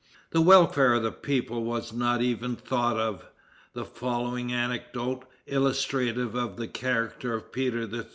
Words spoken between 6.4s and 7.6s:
the character of